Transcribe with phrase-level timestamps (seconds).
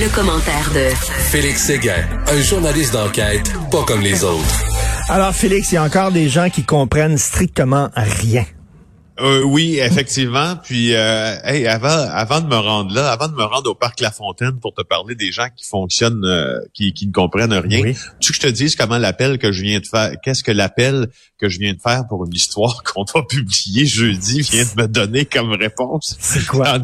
[0.00, 0.94] Le, commentaire de
[1.30, 4.64] Félix Séguin, un journaliste d'enquête pas comme les autres.
[5.08, 8.44] Alors Félix, il y a encore des gens qui comprennent strictement rien.
[9.20, 10.56] Euh, oui, effectivement.
[10.62, 14.00] Puis, euh, hey, avant, avant de me rendre là, avant de me rendre au parc
[14.00, 17.92] La Fontaine pour te parler des gens qui fonctionnent, euh, qui, qui ne comprennent rien,
[18.20, 21.08] tu que je te dise comment l'appel que je viens de faire, qu'est-ce que l'appel
[21.38, 24.88] que je viens de faire pour une histoire qu'on va publier jeudi vient de me
[24.88, 26.16] donner comme réponse?
[26.20, 26.78] C'est quoi?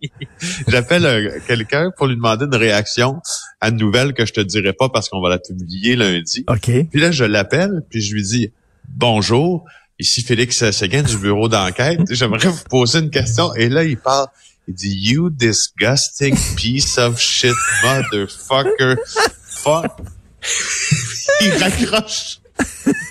[0.68, 3.20] J'appelle euh, quelqu'un pour lui demander une réaction
[3.60, 6.44] à une nouvelle que je te dirai pas parce qu'on va la publier lundi.
[6.48, 6.70] Ok.
[6.90, 8.52] Puis là, je l'appelle, puis je lui dis
[8.88, 9.64] bonjour.
[10.00, 12.00] Ici Félix Seguin du bureau d'enquête.
[12.10, 13.54] J'aimerais vous poser une question.
[13.54, 14.28] Et là, il parle.
[14.66, 17.52] Il dit You disgusting piece of shit
[17.84, 18.96] motherfucker.
[19.44, 19.92] Fuck.
[21.42, 22.40] il raccroche.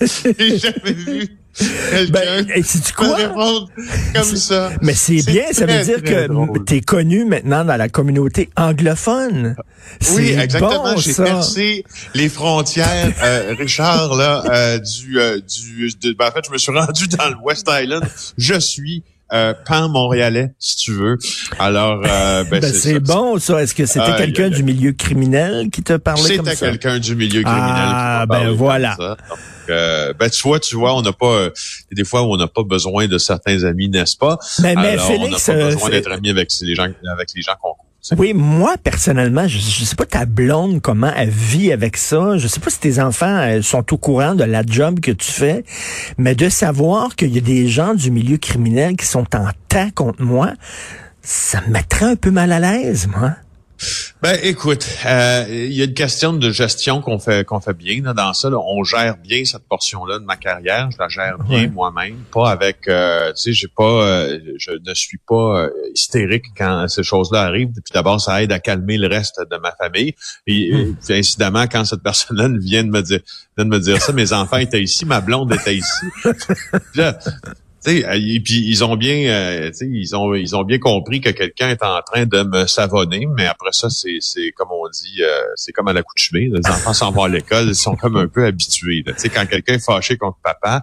[0.00, 1.39] J'ai jamais vu
[2.10, 3.16] Ben, sais-tu quoi?
[4.14, 4.70] comme ça.
[4.82, 9.56] Mais c'est bien, ça veut dire que tu es connu maintenant dans la communauté anglophone.
[10.12, 10.94] Oui, C'est exactement.
[10.94, 16.30] bon, J'ai percé les frontières, euh, Richard, là, euh, du, euh, du, de- ben, en
[16.32, 18.04] fait, je me suis rendu dans le West Island.
[18.38, 21.18] Je suis euh, pan-montréalais, si tu veux.
[21.58, 23.62] Alors, euh, ben, Ben, c'est bon, ça.
[23.62, 26.66] Est-ce que c'était quelqu'un du milieu criminel qui te parlait comme C'était ça?
[26.66, 27.64] quelqu'un du milieu criminel.
[27.66, 28.96] Ah, qui ben parlé comme voilà.
[28.96, 29.16] ça.
[29.28, 29.38] Donc,
[29.70, 31.50] euh, ben tu vois, tu vois, on n'a pas euh,
[31.90, 34.38] il y a des fois où on n'a pas besoin de certains amis, n'est-ce pas?
[34.60, 37.42] Mais, mais Alors, Félix, on n'a pas besoin d'être amis avec les gens avec les
[37.42, 37.74] gens qu'on.
[38.16, 42.38] Oui, moi, personnellement, je, je sais pas ta blonde, comment elle vit avec ça.
[42.38, 45.30] Je sais pas si tes enfants euh, sont au courant de la job que tu
[45.30, 45.64] fais,
[46.16, 49.90] mais de savoir qu'il y a des gens du milieu criminel qui sont en tas
[49.90, 50.52] contre moi,
[51.22, 53.32] ça me mettrait un peu mal à l'aise, moi.
[54.22, 58.02] Ben écoute, euh, il y a une question de gestion qu'on fait qu'on fait bien
[58.02, 58.50] là, dans ça.
[58.50, 58.58] là.
[58.58, 60.90] On gère bien cette portion-là de ma carrière.
[60.90, 61.68] Je la gère bien Ouais.
[61.68, 62.86] moi-même, pas avec.
[62.88, 67.40] euh, tu sais, j'ai pas, euh, je ne suis pas euh, hystérique quand ces choses-là
[67.42, 67.70] arrivent.
[67.72, 70.14] Puis d'abord, ça aide à calmer le reste de ma famille.
[70.46, 73.20] Et euh, puis, incidemment, quand cette personne-là vient de me dire,
[73.56, 76.06] vient de me dire ça, mes enfants étaient ici, ma blonde était ici.
[77.86, 81.70] euh, et puis ils ont bien, euh, ils ont, ils ont bien compris que quelqu'un
[81.70, 85.40] est en train de me savonner, mais après ça, c'est, c'est comme on dit, euh,
[85.56, 86.50] c'est comme à l'accoutumée.
[86.52, 89.02] Les enfants s'en vont à l'école, ils sont comme un peu habitués.
[89.06, 90.82] Tu sais, quand quelqu'un est fâché contre papa,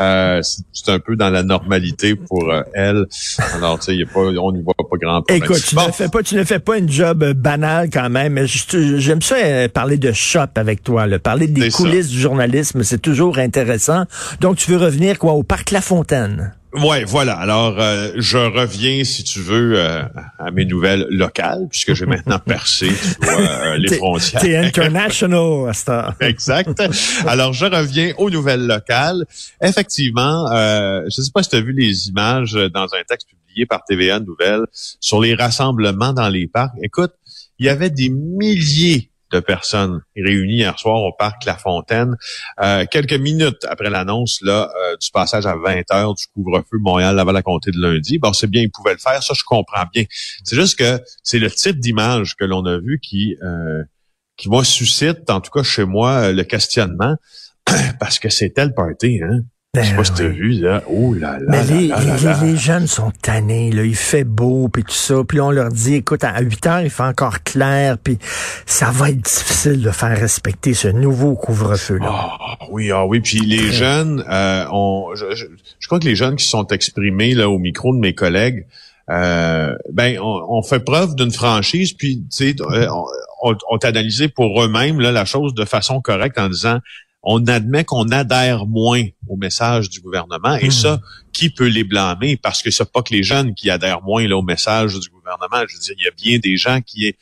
[0.00, 0.40] euh,
[0.72, 3.06] c'est, un peu dans la normalité pour euh, elle.
[3.54, 5.42] Alors, tu sais, il y a pas, on n'y voit pas grand problème.
[5.44, 5.86] Écoute, tu Bon.
[5.86, 8.38] ne fais pas, tu ne fais pas une job euh, banale quand même.
[8.46, 11.18] J'aime ça euh, parler de shop avec toi, là.
[11.18, 11.76] parler des ça.
[11.76, 14.04] coulisses du journalisme, c'est toujours intéressant.
[14.40, 16.54] Donc, tu veux revenir quoi au parc La Fontaine?
[16.74, 17.34] Ouais, voilà.
[17.34, 20.02] Alors, euh, je reviens, si tu veux, euh,
[20.38, 24.42] à mes nouvelles locales, puisque j'ai maintenant percé tu vois, euh, les frontières.
[24.42, 26.14] T'es international à heure.
[26.20, 26.80] Exact.
[27.26, 29.24] Alors, je reviens aux nouvelles locales.
[29.62, 33.28] Effectivement, euh, je ne sais pas si tu as vu les images dans un texte
[33.28, 34.66] publié par TVA Nouvelles
[35.00, 36.74] sur les rassemblements dans les parcs.
[36.82, 37.12] Écoute,
[37.58, 42.16] il y avait des milliers de personnes réunies hier soir au parc La Fontaine,
[42.60, 47.18] euh, quelques minutes après l'annonce là euh, du passage à 20 heures du couvre-feu Montréal
[47.18, 48.18] avant la comté de lundi.
[48.18, 50.04] Bon, c'est bien, ils pouvaient le faire, ça je comprends bien.
[50.44, 53.82] C'est juste que c'est le type d'image que l'on a vu qui euh,
[54.38, 57.16] qui moi suscite, en tout cas chez moi, euh, le questionnement,
[58.00, 59.40] parce que c'était le party, hein.
[59.82, 60.36] Je sais pas si t'as Ben oui.
[60.38, 60.82] vu, là.
[60.88, 61.44] Oh là là.
[61.48, 62.38] Mais les, là là les- là.
[62.42, 63.84] les jeunes sont tannés, là.
[63.84, 65.16] Il fait beau, puis tout ça.
[65.26, 68.18] Puis on leur dit, écoute, à 8 heures, il fait encore clair, puis
[68.66, 72.06] ça va être difficile de faire respecter ce nouveau couvre-feu-là.
[72.10, 73.20] Ah oui, ah oui.
[73.20, 75.46] Puis les jeunes, euh, on, je, je-
[75.78, 78.66] je crois que les jeunes qui se sont exprimés là au micro de mes collègues,
[79.10, 81.92] euh, ben on, on fait preuve d'une franchise.
[81.94, 83.04] Puis tu sais, euh, on,
[83.52, 83.78] on, on
[84.34, 86.78] pour eux-mêmes là la chose de façon correcte en disant
[87.22, 90.70] on admet qu'on adhère moins au message du gouvernement et Mhm.
[90.70, 91.00] ça,
[91.32, 92.36] qui peut les blâmer?
[92.36, 95.64] Parce que c'est pas que les jeunes qui adhèrent moins là, au message du gouvernement.
[95.68, 97.14] Je veux dire, il y a bien des gens qui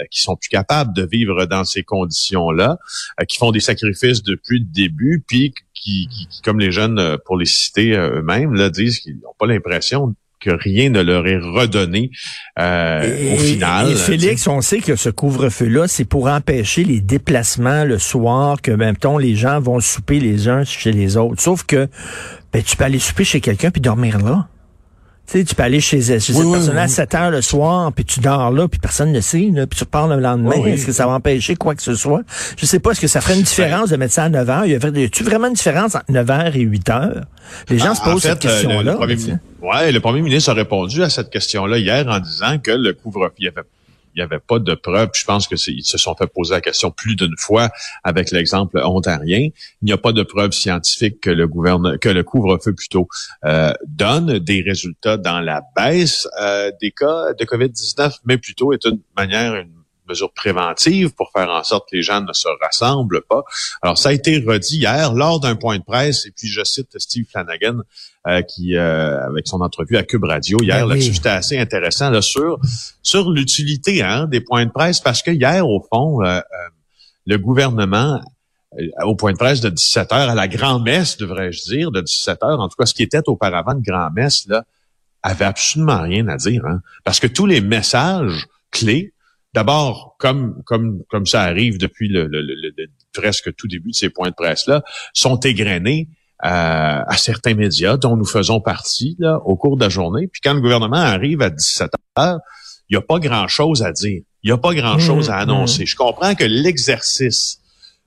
[0.00, 2.78] euh, qui sont plus capables de vivre dans ces conditions-là,
[3.20, 6.98] euh, qui font des sacrifices depuis le début, puis qui, qui- qui, comme les jeunes,
[6.98, 10.12] euh, pour les citer eux-mêmes, là, disent qu'ils n'ont pas l'impression
[10.44, 12.10] que rien ne leur est redonné
[12.58, 13.90] euh, au final.
[13.90, 18.70] Et Félix, on sait que ce couvre-feu-là, c'est pour empêcher les déplacements le soir, que,
[18.70, 21.40] même temps, les gens vont souper les uns chez les autres.
[21.40, 21.88] Sauf que,
[22.52, 24.48] ben, tu peux aller souper chez quelqu'un puis dormir là.
[25.26, 26.90] Tu sais, tu peux aller chez, chez cette Oui, oui, personne-là à oui.
[26.90, 29.84] 7 heures le soir, puis tu dors là, puis personne ne sait, là, puis tu
[29.84, 30.50] repars le lendemain.
[30.56, 30.70] Oui, oui.
[30.72, 32.20] Est-ce que ça va empêcher quoi que ce soit?
[32.58, 34.66] Je sais pas, est-ce que ça ferait une différence de mettre ça à 9 heures?
[34.66, 37.24] Y a-tu vraiment une différence entre 9 heures et 8 heures?
[37.70, 38.98] Les gens se En posent fait, cette euh, question-là.
[39.62, 43.32] Ouais, le premier ministre a répondu à cette question-là hier en disant que le couvre-feu,
[43.38, 43.62] il avait
[44.14, 45.10] il y avait pas de preuves.
[45.14, 47.70] Je pense que ils se sont fait poser la question plus d'une fois
[48.02, 49.48] avec l'exemple ontarien.
[49.82, 53.08] Il n'y a pas de preuves scientifiques que le gouverne, que le couvre-feu plutôt
[53.44, 58.84] euh, donne des résultats dans la baisse euh, des cas de COVID-19, mais plutôt est
[58.84, 59.73] une manière, une
[60.08, 63.42] mesure préventive pour faire en sorte que les gens ne se rassemblent pas.
[63.82, 66.98] Alors, ça a été redit hier lors d'un point de presse, et puis je cite
[66.98, 67.78] Steve Flanagan,
[68.26, 71.02] euh, qui, euh, avec son entrevue à Cube Radio hier, Ben oui.
[71.02, 72.58] c'était assez intéressant là, sur,
[73.02, 76.40] sur l'utilité hein, des points de presse, parce que hier, au fond, euh, euh,
[77.26, 78.20] le gouvernement,
[78.78, 82.42] euh, au point de presse de 17 heures, à la grand-messe, devrais-je dire, de 17
[82.42, 84.64] heures, en tout cas, ce qui était auparavant une grand-messe, là,
[85.22, 89.13] avait absolument rien à dire, hein, parce que tous les messages clés
[89.54, 93.94] D'abord, comme comme comme ça arrive depuis le, le- le- le- presque tout début de
[93.94, 96.08] ces points de presse là, sont égrenés
[96.44, 100.26] euh, à certains médias dont nous faisons partie là, au cours de la journée.
[100.26, 102.40] Puis quand le gouvernement arrive à 17 heures,
[102.90, 104.22] il n'y a pas grand chose à dire.
[104.42, 105.86] Il n'y a pas grand chose à Mmh, annoncer.
[105.86, 107.60] Je comprends que l'exercice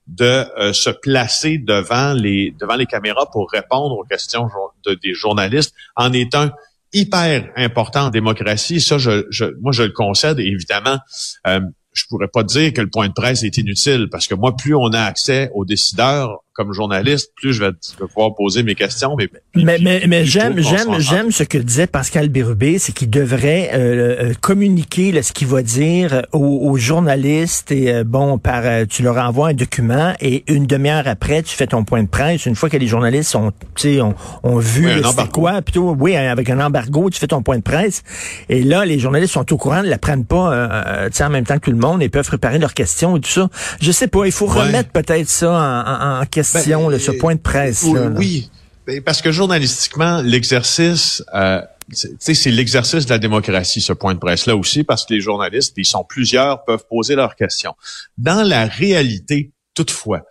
[0.06, 4.48] de euh, se placer devant les devant les caméras pour répondre aux questions
[4.86, 6.52] de- des journalistes en est un
[6.98, 8.82] hyper important en démocratie.
[8.82, 10.40] Ça, je, je, moi, je le concède.
[10.40, 10.98] Et évidemment,
[11.46, 11.60] euh,
[11.94, 14.76] je pourrais pas dire que le point de presse est inutile parce que moi, plus
[14.76, 17.72] on a accès aux décideurs comme journaliste, plus je vais,
[18.14, 19.16] pouvoir poser mes questions.
[19.16, 24.30] Mais, Mais, mais, j'aime, j'aime, j'aime ce que disait Pascal Bérubé, c'est qu'il devrait euh,
[24.30, 26.40] euh, communiquer là, ce qu'il va dire aux,
[26.72, 31.04] aux journalistes et euh, bon, par euh, tu leur envoies un document et une demi-heure
[31.08, 32.46] après, tu fais ton point de presse.
[32.48, 33.38] Une fois que les journalistes
[33.76, 37.44] sais, ont, ont vu Oui, c'était quoi, plutôt, oui, avec un embargo, tu fais ton
[37.44, 38.02] point de presse.
[38.50, 41.24] Et là, les journalistes sont au courant, ne la prennent pas, euh, euh, tu sais,
[41.24, 43.48] en même temps que tout le monde et peuvent préparer leurs questions et tout ça.
[43.80, 44.62] Je sais pas, il faut Ouais.
[44.64, 47.84] remettre peut-être ça en, en- en question, Ben, là, ce point de presse.
[47.84, 48.16] Oui, là, là.
[48.18, 48.50] oui.
[48.86, 51.62] Ben, parce que journalistiquement, l'exercice, euh,
[51.92, 55.86] c'est- l'exercice de la démocratie, ce point de presse-là aussi, parce que les journalistes, ils
[55.86, 57.74] sont plusieurs, peuvent poser leurs questions.
[58.18, 60.22] Dans la réalité, toutefois,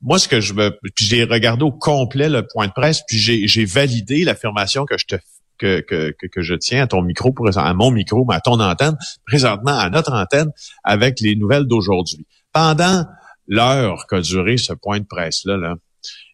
[0.00, 3.46] moi, ce que je me, j'ai regardé au complet le point de presse, puis j'ai,
[3.46, 5.16] j'ai validé l'affirmation que je te
[5.58, 8.96] que, que, que, je tiens à ton micro, à mon micro, mais à ton antenne,
[9.24, 10.50] présentement à notre antenne,
[10.82, 12.26] avec les nouvelles d'aujourd'hui.
[12.52, 13.06] Pendant
[13.46, 15.74] l'heure qu'a duré ce point de presse-là, là,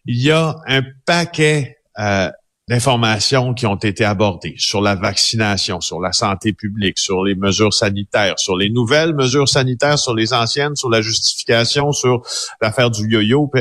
[0.05, 2.29] il y a un paquet euh,
[2.67, 7.73] d'informations qui ont été abordées sur la vaccination, sur la santé publique, sur les mesures
[7.73, 12.21] sanitaires, sur les nouvelles mesures sanitaires, sur les anciennes, sur la justification, sur
[12.61, 13.51] l'affaire du yo-yo.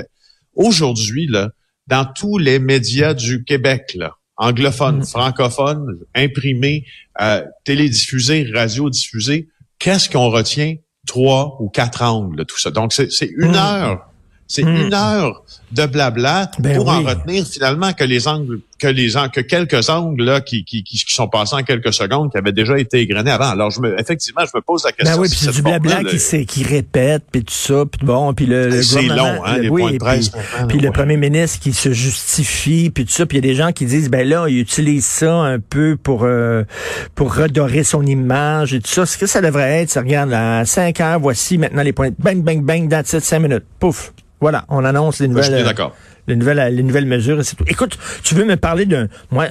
[0.55, 1.51] Aujourd'hui, là,
[1.87, 6.85] dans tous les médias du Québec, là, anglophones, francophones, imprimés,
[7.21, 9.49] euh, télédiffusés, radiodiffusés,
[9.79, 10.77] qu'est-ce qu'on retient?
[11.09, 12.71] Trois ou quatre angles de tout ça.
[12.71, 13.55] Donc, c'est une Mm.
[13.57, 14.08] heure.
[14.51, 14.77] C'est Mm.
[14.87, 15.43] une heure
[15.73, 19.91] de blabla Ben pour en retenir finalement que les angles, que les angles, que quelques
[19.91, 23.31] angles là qui, qui, qui, sont passés en quelques secondes, qui avaient déjà été égrenés
[23.31, 23.51] avant.
[23.51, 25.17] Alors, je me, effectivement, je me pose la question.
[25.17, 27.85] Ben oui, si puis c'est du blabla qui, le- s'est- qui répète, puis tout ça,
[27.85, 30.31] puis bon, puis le, le C'est long, hein, le- les oui, points de presse.
[30.67, 33.57] Puis, le premier ministre qui se justifie, puis tout ça, puis il y a des
[33.57, 36.65] gens qui disent, ben là, il utilise ça un peu pour euh,
[37.15, 39.05] pour redorer son image et tout ça.
[39.05, 42.09] Ce que ça devrait être, ça regarde, à 5 heures, voici maintenant les points.
[42.19, 43.65] Bang, bang, bang, that's it, 5 minutes.
[43.79, 44.15] Pouf.
[44.41, 45.55] Voilà, on annonce les Je nouvelles.
[45.67, 45.89] euh,
[46.29, 47.65] les nouvelles, les nouvelles mesures et c'est tout.
[47.67, 49.47] Écoute, tu veux me parler d'un, moi,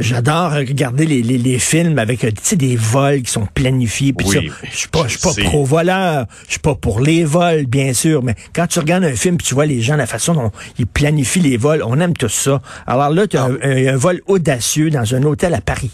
[0.00, 4.12] j'adore regarder les, les, les films avec, euh, tu sais, des vols qui sont planifiés.
[4.12, 7.00] Puis Oui, ça, je suis pas, je suis pas c'est- pro-voleur, je suis pas pour
[7.00, 9.96] les vols, bien sûr, mais quand tu regardes un film puis tu vois les gens,
[9.96, 12.60] la façon dont ils planifient les vols, on aime tout ça.
[12.86, 13.50] Alors là, tu as Ah.
[13.66, 15.92] un, un vol audacieux dans un hôtel à Paris.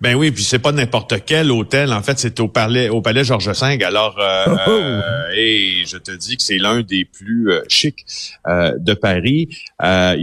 [0.00, 1.92] Ben oui, puis c'est pas n'importe quel hôtel.
[1.92, 3.82] En fait, c'est au palais, au palais Georges V.
[3.84, 4.70] Alors, euh, Oh, oh.
[4.70, 8.04] euh, et je te dis que c'est l'un des plus euh, chics
[8.46, 9.48] euh, de Paris.
[9.82, 10.14] Euh,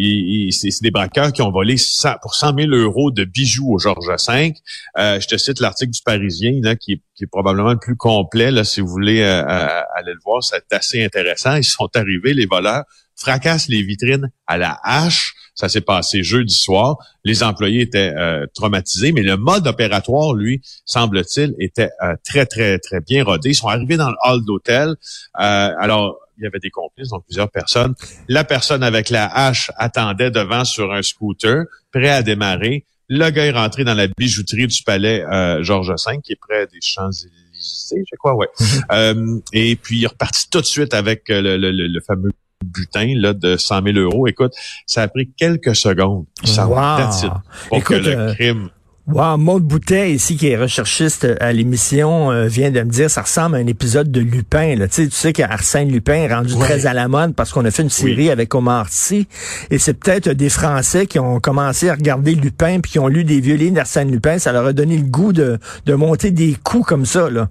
[0.51, 4.05] c'est des braqueurs qui ont volé 100 pour 100 000 euros de bijoux au Georges
[4.27, 4.53] V.
[4.99, 7.95] Euh, je te cite l'article du Parisien, là, qui, est, qui est probablement le plus
[7.95, 8.51] complet.
[8.51, 11.55] Là, si vous voulez aller le voir, c'est assez intéressant.
[11.55, 12.83] Ils sont arrivés, les voleurs,
[13.21, 15.33] fracassent les vitrines à la hache.
[15.53, 16.97] Ça s'est passé jeudi soir.
[17.23, 22.79] Les employés étaient euh, traumatisés, mais le mode opératoire, lui, semble-t-il, était euh, très, très,
[22.79, 23.49] très bien rodé.
[23.49, 24.89] Ils sont arrivés dans le hall d'hôtel.
[24.89, 24.93] Euh,
[25.37, 27.93] alors, il y avait des complices, donc plusieurs personnes.
[28.27, 32.85] La personne avec la hache attendait devant sur un scooter, prêt à démarrer.
[33.09, 36.65] Le gars est rentré dans la bijouterie du palais euh, Georges V, qui est près
[36.67, 38.47] des Champs-Élysées, je crois, ouais.
[38.93, 42.31] Euh, et puis, il est reparti tout de suite avec le, le- le- le fameux
[42.63, 44.27] butin là, de 100 000 euros.
[44.27, 44.53] Écoute,
[44.85, 46.25] ça a pris quelques secondes.
[46.43, 47.09] Il s'en Wow.
[47.09, 47.31] it,
[47.67, 48.69] pour Écoute, que le euh, crime
[49.08, 53.24] Wow, Maud Boutet, ici, qui est recherchiste à l'émission, euh, vient de me dire ça
[53.24, 54.75] ressemble à un épisode de Lupin.
[54.75, 54.88] Là.
[54.88, 57.72] Tu sais, tu sais qu'Arsène Lupin est rendu très à la mode parce qu'on a
[57.72, 59.27] fait une série avec Omar Sy.
[59.72, 63.24] Et c'est peut-être des Français qui ont commencé à regarder Lupin puis qui ont lu
[63.24, 64.38] des violines d'Arsène Lupin.
[64.38, 67.27] Ça leur a donné le goût de, de monter des coups comme ça.
[67.29, 67.50] Là.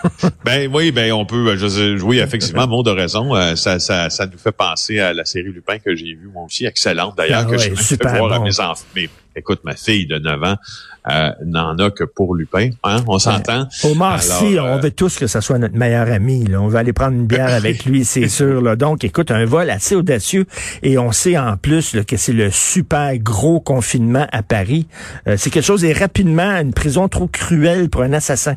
[0.44, 1.56] ben oui, ben on peut.
[1.56, 3.36] Je, oui, effectivement, Maud a raison.
[3.36, 6.44] Euh, ça, ça, ça nous fait penser à la série Lupin que j'ai vue moi
[6.44, 8.84] aussi, excellente d'ailleurs, Ah que ouais, j'ai voir à mes enfants.
[9.36, 10.56] Écoute, ma fille de 9 ans
[11.08, 12.70] euh, n'en a que pour Lupin.
[12.84, 13.66] Hein, on s'entend?
[13.84, 16.44] Omar Alors, Sy, euh, on veut tous que ça soit notre meilleur ami.
[16.44, 16.60] Là.
[16.60, 18.60] On va aller prendre une bière avec lui, c'est sûr.
[18.60, 18.76] Là.
[18.76, 20.46] Donc, écoute, un vol assez audacieux.
[20.82, 24.86] Et on sait en plus là, que c'est le super gros confinement à Paris.
[25.26, 28.56] Euh, c'est quelque chose, et rapidement, une prison trop cruelle pour un assassin.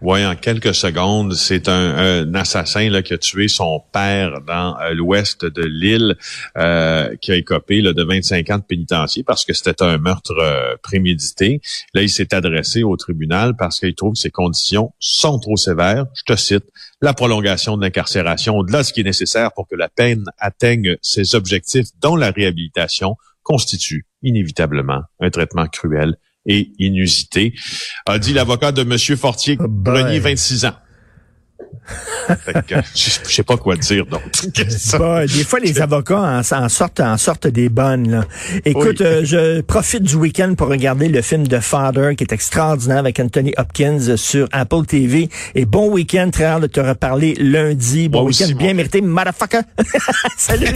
[0.00, 5.46] Oui, en quelques secondes, c'est un, assassin qui a tué son père dans euh, l'ouest
[5.46, 6.16] de l'île,
[6.58, 10.34] euh, qui a écopé là, de 25 ans de pénitencier parce que c'était un meurtre
[10.38, 11.60] euh, prémédité.
[11.94, 16.04] Là, il s'est adressé au tribunal parce qu'il trouve que ses conditions sont trop sévères.
[16.14, 16.64] Je te cite,
[17.00, 20.96] la prolongation de l'incarcération, au-delà de ce qui est nécessaire pour que la peine atteigne
[21.00, 27.54] ses objectifs, dont la réhabilitation, constitue inévitablement un traitement cruel et inusité,
[28.06, 30.02] a dit l'avocat de Monsieur Fortier, Oh boy.
[30.02, 30.72] Grenier, 26 ans.
[32.66, 34.22] Que, je je sais pas quoi dire, donc.
[34.54, 38.10] Des fois, les avocats en, en sortent, en sortent des bonnes.
[38.10, 38.24] Là.
[38.64, 39.06] Écoute, Oui.
[39.06, 43.20] euh, je profite du week-end pour regarder le film de Father, qui est extraordinaire avec
[43.20, 45.28] Anthony Hopkins sur Apple TV.
[45.54, 48.08] Et bon week-end, très hâte de te reparler lundi.
[48.08, 49.60] Bon week-end bien mon mérité, motherfucker.
[50.38, 50.68] Salut.